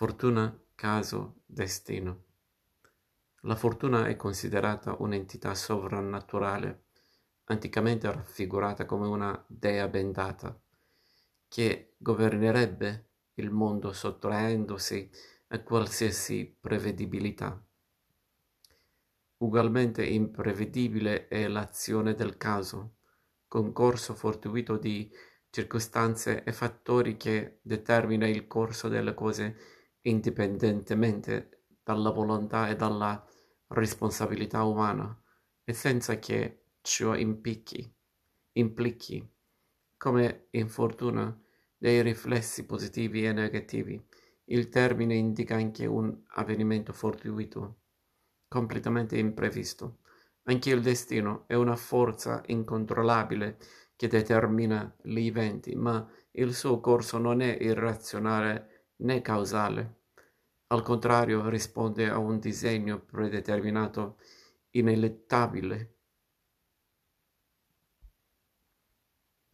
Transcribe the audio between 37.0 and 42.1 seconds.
impicchi, implichi, come infortuna, dei